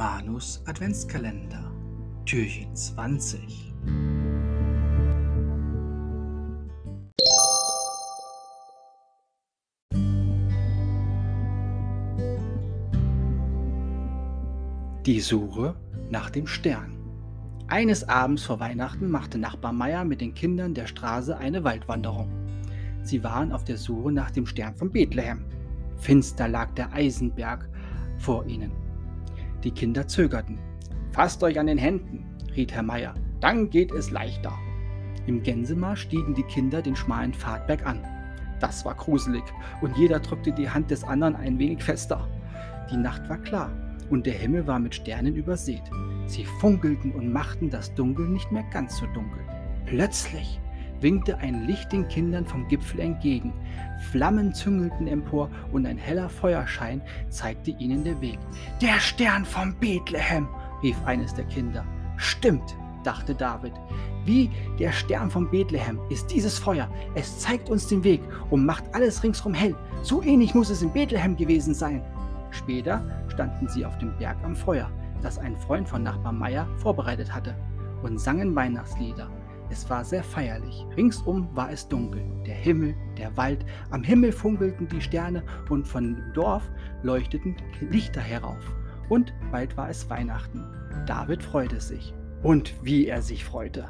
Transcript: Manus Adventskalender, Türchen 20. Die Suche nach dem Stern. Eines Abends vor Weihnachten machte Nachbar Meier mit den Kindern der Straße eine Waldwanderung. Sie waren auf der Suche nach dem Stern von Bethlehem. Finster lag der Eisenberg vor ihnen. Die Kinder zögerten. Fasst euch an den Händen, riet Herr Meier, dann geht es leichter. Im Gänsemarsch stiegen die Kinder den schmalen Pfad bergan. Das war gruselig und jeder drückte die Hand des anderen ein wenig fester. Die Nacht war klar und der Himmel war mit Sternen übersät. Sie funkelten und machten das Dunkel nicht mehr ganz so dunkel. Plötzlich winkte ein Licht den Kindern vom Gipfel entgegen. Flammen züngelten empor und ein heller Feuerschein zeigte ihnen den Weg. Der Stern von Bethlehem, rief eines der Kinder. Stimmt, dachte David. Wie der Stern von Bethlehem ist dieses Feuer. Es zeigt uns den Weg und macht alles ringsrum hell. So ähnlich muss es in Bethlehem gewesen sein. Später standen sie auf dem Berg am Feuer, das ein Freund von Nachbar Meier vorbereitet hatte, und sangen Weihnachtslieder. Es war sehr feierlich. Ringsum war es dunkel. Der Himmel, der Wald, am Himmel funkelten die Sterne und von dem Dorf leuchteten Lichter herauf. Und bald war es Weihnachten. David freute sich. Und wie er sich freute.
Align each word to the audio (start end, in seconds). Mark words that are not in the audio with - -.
Manus 0.00 0.62
Adventskalender, 0.64 1.70
Türchen 2.24 2.74
20. 2.74 3.74
Die 15.04 15.20
Suche 15.20 15.74
nach 16.08 16.30
dem 16.30 16.46
Stern. 16.46 16.96
Eines 17.68 18.08
Abends 18.08 18.42
vor 18.42 18.58
Weihnachten 18.58 19.10
machte 19.10 19.36
Nachbar 19.36 19.74
Meier 19.74 20.06
mit 20.06 20.22
den 20.22 20.32
Kindern 20.32 20.72
der 20.72 20.86
Straße 20.86 21.36
eine 21.36 21.62
Waldwanderung. 21.62 22.30
Sie 23.02 23.22
waren 23.22 23.52
auf 23.52 23.64
der 23.64 23.76
Suche 23.76 24.12
nach 24.12 24.30
dem 24.30 24.46
Stern 24.46 24.74
von 24.76 24.90
Bethlehem. 24.90 25.44
Finster 25.98 26.48
lag 26.48 26.72
der 26.72 26.90
Eisenberg 26.94 27.68
vor 28.16 28.46
ihnen. 28.46 28.89
Die 29.64 29.70
Kinder 29.70 30.08
zögerten. 30.08 30.58
Fasst 31.12 31.42
euch 31.42 31.58
an 31.58 31.66
den 31.66 31.78
Händen, 31.78 32.24
riet 32.56 32.72
Herr 32.72 32.82
Meier, 32.82 33.14
dann 33.40 33.68
geht 33.68 33.92
es 33.92 34.10
leichter. 34.10 34.52
Im 35.26 35.42
Gänsemarsch 35.42 36.02
stiegen 36.02 36.34
die 36.34 36.44
Kinder 36.44 36.80
den 36.80 36.96
schmalen 36.96 37.34
Pfad 37.34 37.66
bergan. 37.66 38.00
Das 38.60 38.84
war 38.84 38.94
gruselig 38.94 39.42
und 39.80 39.96
jeder 39.96 40.20
drückte 40.20 40.52
die 40.52 40.68
Hand 40.68 40.90
des 40.90 41.04
anderen 41.04 41.36
ein 41.36 41.58
wenig 41.58 41.82
fester. 41.82 42.28
Die 42.90 42.96
Nacht 42.96 43.28
war 43.28 43.38
klar 43.38 43.70
und 44.10 44.26
der 44.26 44.34
Himmel 44.34 44.66
war 44.66 44.78
mit 44.78 44.94
Sternen 44.94 45.34
übersät. 45.34 45.82
Sie 46.26 46.44
funkelten 46.44 47.12
und 47.12 47.32
machten 47.32 47.70
das 47.70 47.94
Dunkel 47.94 48.28
nicht 48.28 48.50
mehr 48.52 48.64
ganz 48.72 48.98
so 48.98 49.06
dunkel. 49.06 49.40
Plötzlich 49.86 50.60
winkte 51.00 51.38
ein 51.38 51.66
Licht 51.66 51.92
den 51.92 52.06
Kindern 52.08 52.46
vom 52.46 52.66
Gipfel 52.68 53.00
entgegen. 53.00 53.52
Flammen 54.10 54.54
züngelten 54.54 55.06
empor 55.06 55.50
und 55.72 55.86
ein 55.86 55.98
heller 55.98 56.28
Feuerschein 56.28 57.00
zeigte 57.28 57.70
ihnen 57.72 58.04
den 58.04 58.20
Weg. 58.20 58.38
Der 58.80 58.98
Stern 59.00 59.44
von 59.44 59.74
Bethlehem, 59.78 60.48
rief 60.82 60.96
eines 61.04 61.34
der 61.34 61.44
Kinder. 61.46 61.84
Stimmt, 62.16 62.76
dachte 63.04 63.34
David. 63.34 63.72
Wie 64.24 64.50
der 64.78 64.92
Stern 64.92 65.30
von 65.30 65.50
Bethlehem 65.50 65.98
ist 66.10 66.30
dieses 66.30 66.58
Feuer. 66.58 66.88
Es 67.14 67.40
zeigt 67.40 67.70
uns 67.70 67.86
den 67.86 68.04
Weg 68.04 68.20
und 68.50 68.64
macht 68.66 68.84
alles 68.94 69.22
ringsrum 69.22 69.54
hell. 69.54 69.74
So 70.02 70.22
ähnlich 70.22 70.54
muss 70.54 70.70
es 70.70 70.82
in 70.82 70.92
Bethlehem 70.92 71.36
gewesen 71.36 71.74
sein. 71.74 72.02
Später 72.50 73.02
standen 73.28 73.68
sie 73.68 73.84
auf 73.86 73.96
dem 73.98 74.16
Berg 74.18 74.36
am 74.44 74.56
Feuer, 74.56 74.90
das 75.22 75.38
ein 75.38 75.56
Freund 75.56 75.88
von 75.88 76.02
Nachbar 76.02 76.32
Meier 76.32 76.66
vorbereitet 76.78 77.34
hatte, 77.34 77.54
und 78.02 78.20
sangen 78.20 78.54
Weihnachtslieder. 78.54 79.30
Es 79.70 79.88
war 79.88 80.04
sehr 80.04 80.24
feierlich. 80.24 80.84
Ringsum 80.96 81.48
war 81.54 81.70
es 81.70 81.86
dunkel. 81.86 82.22
Der 82.44 82.54
Himmel, 82.54 82.94
der 83.16 83.36
Wald, 83.36 83.64
am 83.90 84.02
Himmel 84.02 84.32
funkelten 84.32 84.88
die 84.88 85.00
Sterne 85.00 85.44
und 85.68 85.86
von 85.86 86.16
dem 86.16 86.32
Dorf 86.34 86.68
leuchteten 87.02 87.56
Lichter 87.80 88.20
herauf. 88.20 88.74
Und 89.08 89.32
bald 89.50 89.76
war 89.76 89.88
es 89.88 90.08
Weihnachten. 90.10 90.64
David 91.06 91.42
freute 91.42 91.80
sich. 91.80 92.14
Und 92.42 92.74
wie 92.82 93.06
er 93.06 93.22
sich 93.22 93.44
freute. 93.44 93.88